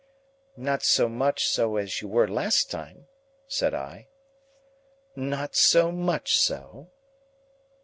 [0.57, 3.07] "Not so much so as you were last time,"
[3.47, 4.07] said I.
[5.15, 6.89] "Not so much so?"